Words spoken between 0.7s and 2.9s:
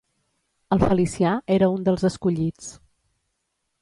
El Felicià era un dels escollits.